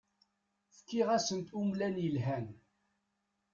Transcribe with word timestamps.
Fkiɣ-asent 0.77 1.49
umlan 1.59 1.95
yelhan. 2.03 2.47